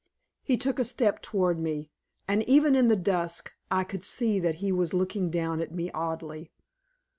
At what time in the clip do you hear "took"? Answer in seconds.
0.57-0.79